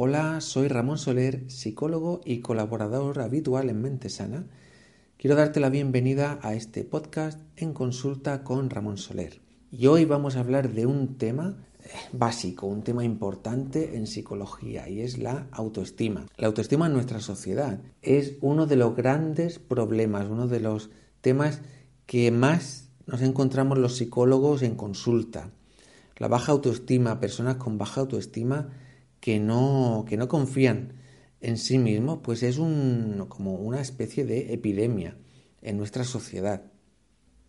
Hola, 0.00 0.40
soy 0.40 0.68
Ramón 0.68 0.96
Soler, 0.96 1.50
psicólogo 1.50 2.20
y 2.24 2.38
colaborador 2.38 3.18
habitual 3.18 3.68
en 3.68 3.82
Mente 3.82 4.10
Sana. 4.10 4.46
Quiero 5.16 5.34
darte 5.34 5.58
la 5.58 5.70
bienvenida 5.70 6.38
a 6.40 6.54
este 6.54 6.84
podcast 6.84 7.40
en 7.56 7.72
consulta 7.72 8.44
con 8.44 8.70
Ramón 8.70 8.96
Soler. 8.96 9.40
Y 9.72 9.88
hoy 9.88 10.04
vamos 10.04 10.36
a 10.36 10.38
hablar 10.38 10.72
de 10.72 10.86
un 10.86 11.18
tema 11.18 11.56
eh, 11.82 11.88
básico, 12.12 12.68
un 12.68 12.84
tema 12.84 13.04
importante 13.04 13.96
en 13.96 14.06
psicología 14.06 14.88
y 14.88 15.00
es 15.00 15.18
la 15.18 15.48
autoestima. 15.50 16.26
La 16.36 16.46
autoestima 16.46 16.86
en 16.86 16.92
nuestra 16.92 17.18
sociedad 17.18 17.80
es 18.00 18.34
uno 18.40 18.66
de 18.66 18.76
los 18.76 18.94
grandes 18.94 19.58
problemas, 19.58 20.28
uno 20.28 20.46
de 20.46 20.60
los 20.60 20.90
temas 21.22 21.60
que 22.06 22.30
más 22.30 22.90
nos 23.08 23.20
encontramos 23.20 23.78
los 23.78 23.96
psicólogos 23.96 24.62
en 24.62 24.76
consulta. 24.76 25.50
La 26.18 26.28
baja 26.28 26.52
autoestima, 26.52 27.18
personas 27.18 27.56
con 27.56 27.78
baja 27.78 28.02
autoestima 28.02 28.68
que 29.20 29.38
no, 29.40 30.04
que 30.08 30.16
no 30.16 30.28
confían 30.28 30.92
en 31.40 31.56
sí 31.56 31.78
mismos, 31.78 32.20
pues 32.22 32.42
es 32.42 32.58
un, 32.58 33.24
como 33.28 33.54
una 33.54 33.80
especie 33.80 34.24
de 34.24 34.52
epidemia 34.52 35.16
en 35.62 35.76
nuestra 35.76 36.04
sociedad. 36.04 36.62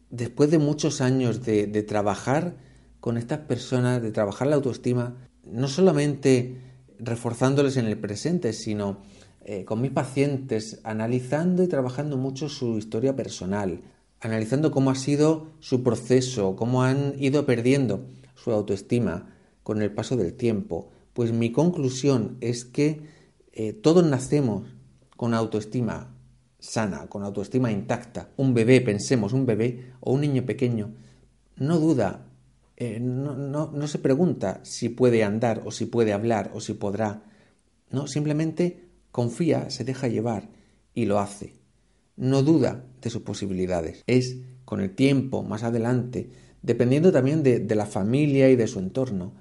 Después 0.10 0.52
de 0.52 0.58
muchos 0.58 1.02
años 1.02 1.44
de, 1.44 1.68
trabajar 1.84 2.56
con 3.00 3.18
estas 3.18 3.40
personas, 3.40 4.02
de 4.02 4.12
trabajar 4.12 4.48
la 4.48 4.56
autoestima, 4.56 5.16
no 5.44 5.68
solamente 5.68 6.58
reforzándoles 7.00 7.78
en 7.78 7.86
el 7.86 7.98
presente, 7.98 8.54
sino 8.54 9.00
eh, 9.46 9.66
con 9.66 9.82
mis 9.82 9.92
pacientes, 9.92 10.80
analizando 10.84 11.64
y 11.64 11.68
trabajando 11.68 12.18
mucho 12.18 12.50
su 12.50 12.78
historia 12.78 13.16
personal, 13.16 13.82
analizando 14.20 14.72
cómo 14.72 14.92
ha 14.92 14.96
sido 14.96 15.48
su 15.60 15.84
proceso, 15.84 16.56
cómo 16.56 16.84
han 16.84 17.14
ido 17.20 17.46
perdiendo 17.46 18.06
su 18.36 18.52
autoestima 18.52 19.34
con 19.64 19.82
el 19.82 19.92
paso 19.92 20.18
del 20.18 20.34
tiempo, 20.34 20.90
pues 21.20 21.34
mi 21.34 21.52
conclusión 21.52 22.38
es 22.40 22.64
que 22.64 23.02
eh, 23.52 23.74
todos 23.74 24.06
nacemos 24.06 24.74
con 25.18 25.34
autoestima 25.34 26.16
sana, 26.60 27.08
con 27.08 27.24
autoestima 27.24 27.74
intacta. 27.74 28.30
Un 28.38 28.54
bebé, 28.54 28.80
pensemos, 28.80 29.34
un 29.34 29.46
bebé 29.46 29.92
o 30.00 30.14
un 30.14 30.22
niño 30.22 30.46
pequeño, 30.46 30.94
no 31.58 31.78
duda, 31.78 32.26
eh, 32.78 33.02
no, 33.02 33.36
no, 33.36 33.88
se 33.90 34.00
pregunta 34.00 34.62
si 34.64 34.88
puede 34.88 35.26
andar 35.26 35.62
o 35.66 35.72
si 35.72 35.88
puede 35.88 36.14
hablar 36.14 36.52
o 36.54 36.62
si 36.62 36.74
podrá. 36.74 37.22
No, 37.92 38.08
simplemente 38.08 38.88
confía, 39.12 39.70
se 39.72 39.84
deja 39.84 40.08
llevar 40.08 40.48
y 40.94 41.04
lo 41.04 41.20
hace. 41.20 41.52
No 42.16 42.44
duda 42.44 42.86
de 43.02 43.10
sus 43.10 43.24
posibilidades. 43.24 44.06
Es 44.08 44.38
con 44.64 44.80
el 44.80 44.96
tiempo, 44.96 45.44
más 45.44 45.64
adelante, 45.64 46.30
dependiendo 46.62 47.12
también 47.12 47.44
de 47.44 47.76
la 47.76 47.88
familia 47.88 48.50
y 48.50 48.56
de 48.56 48.68
su 48.68 48.80
entorno, 48.80 49.34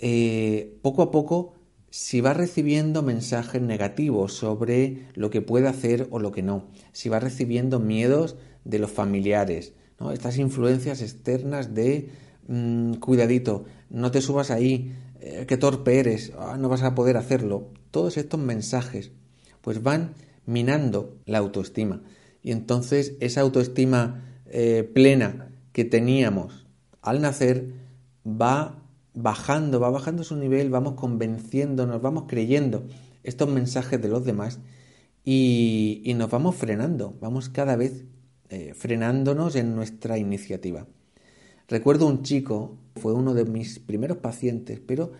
eh, 0.00 0.78
poco 0.82 1.02
a 1.02 1.10
poco, 1.10 1.54
si 1.90 2.20
va 2.20 2.32
recibiendo 2.34 3.02
mensajes 3.02 3.60
negativos 3.60 4.32
sobre 4.32 5.08
lo 5.14 5.30
que 5.30 5.42
puede 5.42 5.68
hacer 5.68 6.06
o 6.10 6.18
lo 6.18 6.32
que 6.32 6.42
no, 6.42 6.68
si 6.92 7.08
va 7.08 7.20
recibiendo 7.20 7.80
miedos 7.80 8.36
de 8.64 8.78
los 8.78 8.90
familiares, 8.90 9.74
estas 10.12 10.38
influencias 10.38 11.02
externas 11.02 11.74
de 11.74 12.08
mm, 12.48 12.94
cuidadito, 12.94 13.64
no 13.90 14.10
te 14.10 14.22
subas 14.22 14.50
ahí, 14.50 14.94
eh, 15.20 15.44
que 15.46 15.58
torpe 15.58 15.98
eres, 15.98 16.32
ah, 16.38 16.56
no 16.58 16.70
vas 16.70 16.82
a 16.82 16.94
poder 16.94 17.18
hacerlo, 17.18 17.68
todos 17.90 18.16
estos 18.16 18.40
mensajes 18.40 19.12
pues 19.60 19.82
van 19.82 20.14
minando 20.46 21.18
la 21.26 21.38
autoestima. 21.38 22.02
Y 22.42 22.52
entonces 22.52 23.14
esa 23.20 23.42
autoestima 23.42 24.24
eh, 24.46 24.88
plena 24.94 25.50
que 25.72 25.84
teníamos 25.84 26.66
al 27.02 27.20
nacer 27.20 27.74
va 28.26 28.79
bajando, 29.14 29.80
va 29.80 29.90
bajando 29.90 30.24
su 30.24 30.36
nivel, 30.36 30.70
vamos 30.70 30.94
convenciéndonos, 30.94 32.00
vamos 32.00 32.24
creyendo 32.28 32.84
estos 33.22 33.48
mensajes 33.48 34.00
de 34.00 34.08
los 34.08 34.24
demás 34.24 34.60
y, 35.24 36.12
nos 36.16 36.30
vamos 36.30 36.56
frenando, 36.56 37.16
vamos 37.20 37.48
cada 37.48 37.76
vez 37.76 38.04
eh, 38.48 38.74
frenándonos 38.74 39.56
en 39.56 39.74
nuestra 39.74 40.18
iniciativa. 40.18 40.86
Recuerdo 41.68 42.06
un 42.06 42.22
chico, 42.22 42.78
fue 42.96 43.12
uno 43.12 43.34
de 43.34 43.44
mis 43.44 43.78
primeros 43.78 44.18
pacientes, 44.18 44.80
pero 44.84 45.12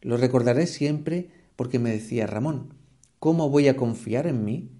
lo 0.00 0.16
recordaré 0.16 0.66
siempre 0.66 1.30
porque 1.56 1.78
me 1.78 1.90
decía, 1.90 2.26
Ramón, 2.26 2.74
¿cómo 3.18 3.50
voy 3.50 3.68
a 3.68 3.76
confiar 3.76 4.26
en 4.26 4.44
mí 4.44 4.70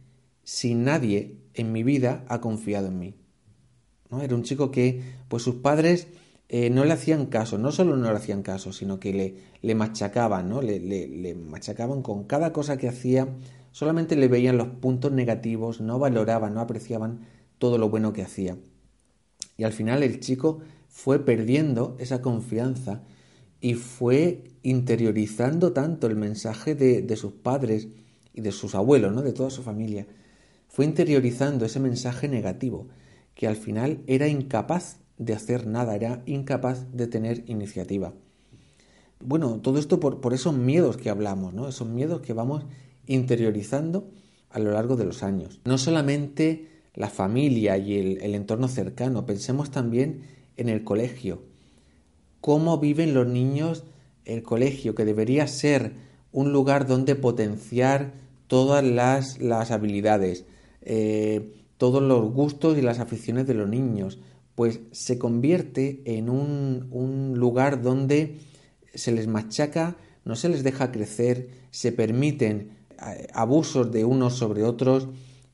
si 0.45 0.75
nadie 0.75 1.37
en 1.55 1.73
mi 1.73 1.83
vida 1.83 2.25
ha 2.29 2.41
confiado 2.41 2.89
en 2.89 2.99
mí? 2.99 3.15
¿No? 4.11 4.23
Era 4.23 4.35
un 4.35 4.43
chico 4.43 4.71
que, 4.71 5.03
pues 5.29 5.43
sus 5.43 5.57
padres 5.57 6.09
eh, 6.49 6.71
no 6.71 6.85
le 6.85 6.93
hacían 6.93 7.27
caso, 7.27 7.59
no 7.59 7.73
solo 7.73 7.97
no 7.97 8.11
le 8.11 8.17
hacían 8.17 8.43
caso, 8.43 8.73
sino 8.73 8.99
que 8.99 9.13
le, 9.13 9.35
le 9.61 9.75
machacaban, 9.75 10.49
¿no? 10.49 10.63
Le, 10.63 10.81
le, 10.81 11.35
machacaban 11.35 12.01
con 12.01 12.25
cada 12.25 12.55
cosa 12.55 12.79
que 12.79 12.89
hacía, 12.89 13.29
solamente 13.71 14.17
le 14.17 14.29
veían 14.29 14.57
los 14.57 14.69
puntos 14.69 15.13
negativos, 15.13 15.83
no 15.83 15.99
valoraban, 15.99 16.55
no 16.55 16.61
apreciaban 16.61 17.27
todo 17.59 17.77
lo 17.77 17.91
bueno 17.91 18.15
que 18.15 18.23
hacía. 18.23 18.57
Y 19.59 19.65
al 19.65 19.73
final 19.73 20.03
el 20.03 20.21
chico 20.21 20.61
fue 20.89 21.23
perdiendo 21.25 21.97
esa 21.99 22.23
confianza 22.23 23.03
y 23.61 23.75
fue 23.75 24.45
interiorizando 24.63 25.73
tanto 25.73 26.07
el 26.07 26.17
mensaje 26.17 26.75
de, 26.75 27.03
de 27.03 27.17
sus 27.17 27.33
padres 27.33 27.89
y 28.33 28.41
de 28.41 28.53
sus 28.53 28.75
abuelos, 28.75 29.13
¿no? 29.13 29.21
de 29.21 29.33
toda 29.33 29.51
su 29.51 29.63
familia, 29.63 30.07
fue 30.69 30.87
interiorizando 30.87 31.67
ese 31.67 31.81
mensaje 31.81 32.29
negativo, 32.29 32.89
que 33.35 33.49
al 33.49 33.57
final 33.57 34.03
era 34.07 34.29
incapaz 34.29 35.01
de 35.19 35.35
hacer 35.35 35.67
nada, 35.67 35.95
era 35.95 36.23
incapaz 36.27 36.87
de 36.93 37.07
tener 37.07 37.45
iniciativa. 37.47 38.13
Bueno, 39.21 39.61
todo 39.61 39.79
esto 39.79 39.99
por, 39.99 40.21
por 40.21 40.33
esos 40.33 40.55
miedos 40.55 40.97
que 40.97 41.11
hablamos, 41.11 41.53
¿no? 41.53 41.69
Esos 41.69 41.89
miedos 41.89 42.21
que 42.21 42.33
vamos 42.33 42.65
interiorizando 43.07 44.09
a 44.51 44.59
lo 44.59 44.71
largo 44.71 44.97
de 44.97 45.05
los 45.05 45.23
años. 45.23 45.61
No 45.65 45.79
solamente 45.79 46.69
la 46.95 47.09
familia 47.09 47.77
y 47.79 47.97
el, 47.97 48.35
entorno 48.35 48.69
cercano, 48.69 49.27
pensemos 49.27 49.71
también 49.71 50.23
en 50.57 50.69
el 50.69 50.85
colegio. 50.85 51.43
¿Cómo 52.41 52.79
viven 52.79 53.15
los 53.15 53.27
niños 53.27 53.85
el 54.25 54.43
colegio, 54.43 54.95
que 54.95 55.05
debería 55.05 55.47
ser 55.47 55.93
un 56.33 56.53
lugar 56.53 56.87
donde 56.87 57.15
potenciar 57.15 58.13
todas 58.47 58.85
las, 58.85 59.41
las 59.41 59.71
habilidades, 59.71 60.45
eh, 60.83 61.55
todos 61.79 62.03
los 62.03 62.31
gustos 62.33 62.77
y 62.77 62.83
las 62.83 62.99
aficiones 62.99 63.47
de 63.47 63.55
los 63.55 63.69
niños, 63.69 64.19
pues 64.59 64.81
se 64.91 65.19
convierte 65.21 66.03
en 66.05 66.29
un, 66.29 67.35
lugar 67.37 67.81
donde 67.81 68.41
se 68.93 69.13
les 69.13 69.29
machaca, 69.29 69.97
no 70.25 70.35
se 70.35 70.49
les 70.49 70.65
deja 70.65 70.91
crecer, 70.91 71.51
se 71.71 71.93
permiten 71.93 72.71
eh, 73.01 73.29
abusos 73.35 73.93
de 73.93 74.05
unos 74.05 74.35
sobre 74.35 74.65
otros 74.65 75.07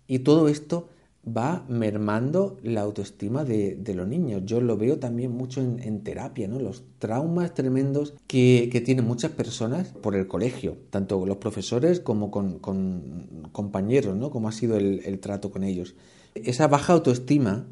y 0.06 0.20
todo 0.20 0.48
esto 0.48 0.88
va 1.22 1.66
mermando 1.68 2.56
la 2.62 2.80
autoestima 2.80 3.44
de, 3.44 3.78
los 3.94 4.08
niños. 4.08 4.40
Yo 4.46 4.62
lo 4.62 4.78
veo 4.78 4.98
también 4.98 5.32
mucho 5.32 5.60
en, 5.60 6.02
terapia, 6.02 6.48
¿no? 6.48 6.58
Los 6.58 6.82
traumas 6.98 7.52
tremendos 7.52 8.14
que, 8.26 8.70
tienen 8.86 9.04
muchas 9.04 9.32
personas 9.32 9.88
por 9.88 10.16
el 10.16 10.26
colegio, 10.26 10.78
tanto 10.88 11.26
los 11.26 11.36
profesores 11.36 12.00
como 12.00 12.30
con, 12.30 12.58
compañeros, 13.52 14.16
¿no? 14.16 14.30
Como 14.30 14.48
ha 14.48 14.52
sido 14.52 14.78
el 14.78 15.18
trato 15.20 15.50
con 15.50 15.62
ellos. 15.62 15.94
Esa 16.34 16.68
baja 16.68 16.94
autoestima 16.94 17.66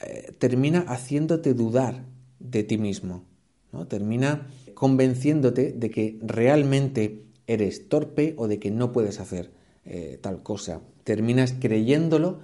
eh, 0.00 0.32
termina 0.38 0.80
haciéndote 0.80 1.54
dudar 1.54 2.04
de 2.38 2.64
ti 2.64 2.78
mismo, 2.78 3.24
¿no? 3.72 3.86
Termina 3.86 4.48
convenciéndote 4.74 5.72
de 5.72 5.90
que 5.90 6.18
realmente 6.22 7.24
eres 7.46 7.88
torpe 7.88 8.34
o 8.38 8.48
de 8.48 8.58
que 8.58 8.70
no 8.70 8.92
puedes 8.92 9.20
hacer 9.20 9.50
eh, 9.84 10.18
tal 10.20 10.42
cosa. 10.42 10.80
Terminas 11.04 11.54
creyéndolo 11.58 12.38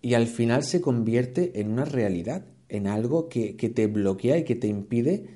y 0.00 0.14
al 0.14 0.26
final 0.26 0.64
se 0.64 0.80
convierte 0.80 1.60
en 1.60 1.70
una 1.70 1.84
realidad, 1.84 2.44
en 2.68 2.86
algo 2.86 3.28
que, 3.28 3.52
te 3.54 3.86
bloquea 3.86 4.38
y 4.38 4.44
que 4.44 4.54
te 4.54 4.66
impide 4.68 5.26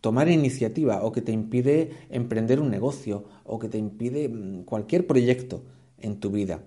tomar 0.00 0.28
iniciativa 0.28 1.02
o 1.02 1.12
que 1.12 1.22
te 1.22 1.32
impide 1.32 1.90
emprender 2.10 2.60
un 2.60 2.70
negocio 2.70 3.24
o 3.44 3.58
que 3.58 3.68
te 3.68 3.78
impide 3.78 4.28
mm, 4.28 4.64
cualquier 4.64 5.06
proyecto 5.06 5.62
en 5.98 6.20
tu 6.20 6.30
vida. 6.30 6.62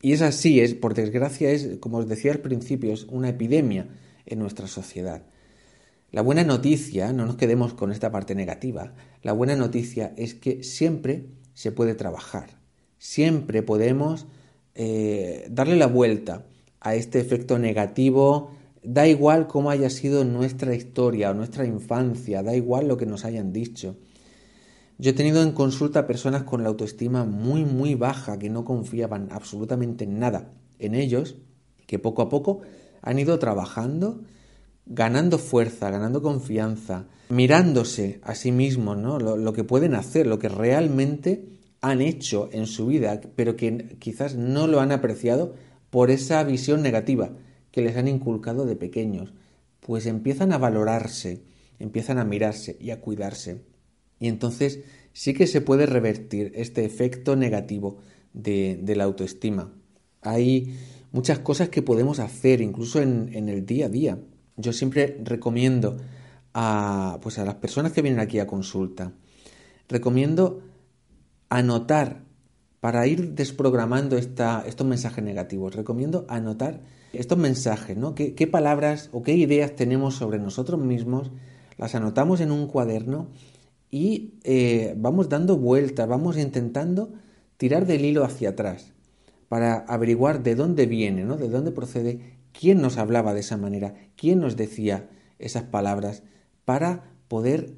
Y 0.00 0.12
es 0.12 0.22
así, 0.22 0.60
es, 0.60 0.74
por 0.74 0.94
desgracia, 0.94 1.50
es, 1.50 1.78
como 1.80 1.98
os 1.98 2.08
decía 2.08 2.32
al 2.32 2.40
principio, 2.40 2.92
es 2.92 3.04
una 3.04 3.30
epidemia 3.30 3.88
en 4.26 4.38
nuestra 4.38 4.66
sociedad. 4.66 5.22
La 6.12 6.22
buena 6.22 6.44
noticia, 6.44 7.12
no 7.12 7.26
nos 7.26 7.36
quedemos 7.36 7.74
con 7.74 7.90
esta 7.92 8.10
parte 8.10 8.34
negativa, 8.34 8.94
la 9.22 9.32
buena 9.32 9.56
noticia 9.56 10.14
es 10.16 10.34
que 10.34 10.62
siempre 10.62 11.26
se 11.54 11.72
puede 11.72 11.94
trabajar, 11.94 12.58
siempre 12.98 13.62
podemos 13.62 14.26
eh, 14.74 15.46
darle 15.50 15.76
la 15.76 15.86
vuelta 15.86 16.46
a 16.80 16.94
este 16.94 17.18
efecto 17.18 17.58
negativo, 17.58 18.52
da 18.82 19.08
igual 19.08 19.48
cómo 19.48 19.70
haya 19.70 19.90
sido 19.90 20.24
nuestra 20.24 20.74
historia 20.74 21.30
o 21.30 21.34
nuestra 21.34 21.66
infancia, 21.66 22.42
da 22.42 22.54
igual 22.54 22.86
lo 22.86 22.96
que 22.96 23.06
nos 23.06 23.24
hayan 23.24 23.52
dicho. 23.52 23.96
Yo 24.98 25.10
he 25.10 25.14
tenido 25.14 25.42
en 25.42 25.52
consulta 25.52 26.06
personas 26.06 26.44
con 26.44 26.62
la 26.62 26.70
autoestima 26.70 27.24
muy, 27.24 27.64
muy 27.64 27.94
baja, 27.94 28.38
que 28.38 28.48
no 28.48 28.64
confiaban 28.64 29.28
absolutamente 29.30 30.04
en 30.04 30.18
nada 30.18 30.52
en 30.78 30.94
ellos, 30.94 31.36
que 31.86 31.98
poco 31.98 32.22
a 32.22 32.28
poco 32.28 32.60
han 33.02 33.18
ido 33.18 33.38
trabajando, 33.38 34.22
ganando 34.86 35.38
fuerza, 35.38 35.90
ganando 35.90 36.22
confianza, 36.22 37.06
mirándose 37.28 38.20
a 38.22 38.34
sí 38.34 38.52
mismos, 38.52 38.96
¿no? 38.96 39.18
Lo, 39.18 39.36
lo 39.36 39.52
que 39.52 39.64
pueden 39.64 39.94
hacer, 39.94 40.26
lo 40.26 40.38
que 40.38 40.48
realmente 40.48 41.44
han 41.82 42.00
hecho 42.00 42.48
en 42.52 42.66
su 42.66 42.86
vida, 42.86 43.20
pero 43.36 43.54
que 43.56 43.96
quizás 43.98 44.34
no 44.34 44.66
lo 44.66 44.80
han 44.80 44.92
apreciado 44.92 45.54
por 45.90 46.10
esa 46.10 46.42
visión 46.42 46.82
negativa 46.82 47.30
que 47.70 47.82
les 47.82 47.96
han 47.96 48.08
inculcado 48.08 48.64
de 48.64 48.76
pequeños, 48.76 49.34
pues 49.80 50.06
empiezan 50.06 50.52
a 50.52 50.58
valorarse, 50.58 51.42
empiezan 51.78 52.18
a 52.18 52.24
mirarse 52.24 52.76
y 52.80 52.90
a 52.90 53.00
cuidarse. 53.00 53.75
Y 54.18 54.28
entonces 54.28 54.80
sí 55.12 55.34
que 55.34 55.46
se 55.46 55.60
puede 55.60 55.86
revertir 55.86 56.52
este 56.54 56.84
efecto 56.84 57.36
negativo 57.36 57.98
de, 58.32 58.94
la 58.96 59.04
autoestima. 59.04 59.72
Hay 60.20 60.76
muchas 61.12 61.38
cosas 61.38 61.68
que 61.68 61.82
podemos 61.82 62.18
hacer, 62.18 62.60
incluso 62.60 63.00
en, 63.00 63.48
el 63.48 63.64
día 63.64 63.86
a 63.86 63.88
día. 63.88 64.18
Yo 64.56 64.72
siempre 64.72 65.18
recomiendo 65.22 65.96
a, 66.54 67.18
pues 67.22 67.38
a 67.38 67.44
las 67.44 67.56
personas 67.56 67.92
que 67.92 68.02
vienen 68.02 68.20
aquí 68.20 68.38
a 68.38 68.46
consulta, 68.46 69.12
recomiendo 69.88 70.62
anotar 71.48 72.24
para 72.80 73.06
ir 73.06 73.32
desprogramando 73.32 74.16
esta, 74.16 74.64
estos 74.66 74.86
mensajes 74.86 75.24
negativos. 75.24 75.74
Recomiendo 75.74 76.26
anotar 76.28 76.82
estos 77.12 77.38
mensajes, 77.38 77.96
¿no? 77.96 78.14
¿Qué, 78.14 78.34
¿Qué, 78.34 78.46
palabras 78.46 79.08
o 79.12 79.22
qué 79.22 79.34
ideas 79.34 79.74
tenemos 79.74 80.14
sobre 80.14 80.38
nosotros 80.38 80.80
mismos? 80.80 81.30
Las 81.78 81.94
anotamos 81.94 82.40
en 82.40 82.52
un 82.52 82.66
cuaderno 82.66 83.28
y 83.90 84.34
eh, 84.44 84.94
vamos 84.96 85.28
dando 85.28 85.56
vueltas, 85.56 86.08
vamos 86.08 86.36
intentando 86.36 87.12
tirar 87.56 87.86
del 87.86 88.04
hilo 88.04 88.24
hacia 88.24 88.50
atrás 88.50 88.92
para 89.48 89.78
averiguar 89.78 90.42
de 90.42 90.54
dónde 90.54 90.86
viene, 90.86 91.24
¿no? 91.24 91.36
De 91.36 91.48
dónde 91.48 91.70
procede, 91.70 92.36
quién 92.52 92.80
nos 92.80 92.98
hablaba 92.98 93.34
de 93.34 93.40
esa 93.40 93.56
manera, 93.56 93.94
quién 94.16 94.40
nos 94.40 94.56
decía 94.56 95.08
esas 95.38 95.64
palabras, 95.64 96.22
para 96.64 97.04
poder 97.28 97.74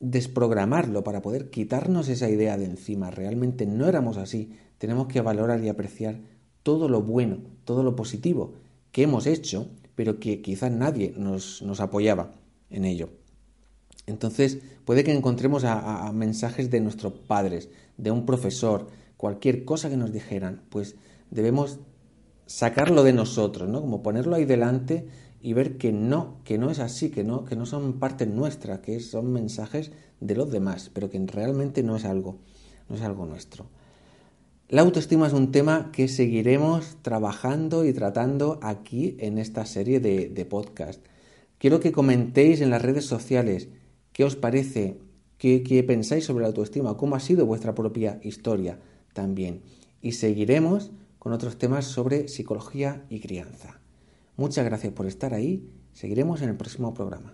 desprogramarlo, 0.00 1.02
para 1.02 1.22
poder 1.22 1.50
quitarnos 1.50 2.08
esa 2.08 2.28
idea 2.28 2.56
de 2.56 2.66
encima. 2.66 3.10
Realmente 3.10 3.66
no 3.66 3.88
éramos 3.88 4.18
así. 4.18 4.52
Tenemos 4.78 5.08
que 5.08 5.20
valorar 5.20 5.62
y 5.64 5.68
apreciar 5.68 6.20
todo 6.62 6.88
lo 6.88 7.02
bueno, 7.02 7.38
todo 7.64 7.82
lo 7.82 7.96
positivo 7.96 8.54
que 8.92 9.02
hemos 9.02 9.26
hecho, 9.26 9.68
pero 9.94 10.20
que 10.20 10.42
quizás 10.42 10.70
nadie 10.70 11.14
nos, 11.16 11.62
nos 11.62 11.80
apoyaba 11.80 12.32
en 12.70 12.84
ello. 12.84 13.10
Entonces, 14.06 14.58
puede 14.84 15.04
que 15.04 15.12
encontremos 15.12 15.64
a, 15.64 16.10
mensajes 16.12 16.70
de 16.70 16.80
nuestros 16.80 17.12
padres, 17.12 17.68
de 17.96 18.10
un 18.10 18.26
profesor, 18.26 18.88
cualquier 19.16 19.64
cosa 19.64 19.88
que 19.88 19.96
nos 19.96 20.12
dijeran, 20.12 20.62
pues 20.68 20.96
debemos 21.30 21.78
sacarlo 22.46 23.02
de 23.02 23.14
nosotros, 23.14 23.68
¿no? 23.68 23.80
Como 23.80 24.02
ponerlo 24.02 24.36
ahí 24.36 24.44
delante 24.44 25.08
y 25.40 25.54
ver 25.54 25.78
que 25.78 25.92
no, 25.92 26.36
que 26.44 26.58
no 26.58 26.70
es 26.70 26.78
así, 26.78 27.10
que 27.10 27.24
no, 27.24 27.44
que 27.44 27.56
no 27.56 27.64
son 27.64 27.94
parte 27.98 28.26
nuestra, 28.26 28.82
que 28.82 29.00
son 29.00 29.32
mensajes 29.32 29.92
de 30.20 30.34
los 30.34 30.50
demás, 30.50 30.90
pero 30.92 31.08
que 31.08 31.18
realmente 31.26 31.82
no 31.82 31.96
es 31.96 32.04
algo, 32.04 32.38
no 32.88 32.96
es 32.96 33.02
algo 33.02 33.24
nuestro. 33.24 33.66
La 34.68 34.82
autoestima 34.82 35.26
es 35.26 35.32
un 35.32 35.52
tema 35.52 35.90
que 35.92 36.08
seguiremos 36.08 36.96
trabajando 37.02 37.84
y 37.84 37.92
tratando 37.92 38.58
aquí 38.62 39.16
en 39.20 39.38
esta 39.38 39.66
serie 39.66 40.00
de, 40.00 40.28
de 40.28 40.44
podcast. 40.44 41.04
Quiero 41.58 41.80
que 41.80 41.92
comentéis 41.92 42.60
en 42.60 42.70
las 42.70 42.82
redes 42.82 43.04
sociales 43.04 43.68
qué 44.14 44.24
os 44.24 44.36
parece, 44.36 44.96
qué, 45.36 45.84
pensáis 45.86 46.24
sobre 46.24 46.42
la 46.42 46.48
autoestima, 46.48 46.96
cómo 46.96 47.16
ha 47.16 47.20
sido 47.20 47.44
vuestra 47.44 47.74
propia 47.74 48.20
historia 48.22 48.78
también. 49.12 49.60
Y 50.00 50.12
seguiremos 50.12 50.92
con 51.18 51.32
otros 51.32 51.58
temas 51.58 51.84
sobre 51.84 52.28
psicología 52.28 53.04
y 53.10 53.20
crianza. 53.20 53.80
Muchas 54.36 54.64
gracias 54.64 54.92
por 54.92 55.06
estar 55.06 55.34
ahí. 55.34 55.68
Seguiremos 55.92 56.42
en 56.42 56.50
el 56.50 56.56
próximo 56.56 56.94
programa. 56.94 57.32